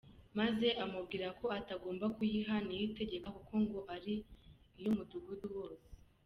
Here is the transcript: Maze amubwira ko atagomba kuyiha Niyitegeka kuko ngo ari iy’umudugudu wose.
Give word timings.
Maze 0.39 0.67
amubwira 0.83 1.27
ko 1.39 1.45
atagomba 1.59 2.05
kuyiha 2.15 2.55
Niyitegeka 2.67 3.29
kuko 3.37 3.53
ngo 3.63 3.79
ari 3.95 4.13
iy’umudugudu 4.79 5.47
wose. 5.57 5.87